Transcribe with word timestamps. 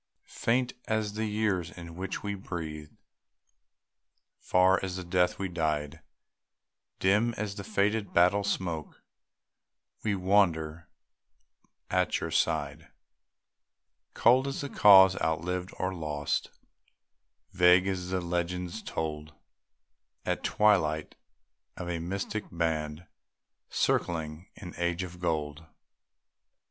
Faint 0.33 0.73
as 0.87 1.13
the 1.13 1.27
years 1.27 1.69
in 1.69 1.93
which 1.93 2.23
we 2.23 2.33
breathed, 2.33 2.97
Far 4.39 4.83
as 4.83 4.95
the 4.95 5.03
death 5.03 5.37
we 5.37 5.47
died, 5.47 6.01
Dim 6.97 7.35
as 7.35 7.53
the 7.53 7.63
faded 7.63 8.11
battle 8.11 8.43
smoke, 8.43 9.03
We 10.03 10.15
wander 10.15 10.89
at 11.91 12.19
your 12.19 12.31
side; 12.31 12.87
Cold 14.15 14.47
as 14.47 14.63
a 14.63 14.69
cause 14.69 15.21
outlived, 15.21 15.69
or 15.77 15.93
lost, 15.93 16.49
Vague 17.51 17.85
as 17.85 18.09
the 18.09 18.21
legends 18.21 18.81
told 18.81 19.35
At 20.25 20.43
twilight, 20.43 21.13
of 21.77 21.87
a 21.87 21.99
mystic 21.99 22.45
band 22.51 23.05
Circling 23.69 24.49
an 24.55 24.73
Age 24.77 25.03
of 25.03 25.19
Gold. 25.19 25.67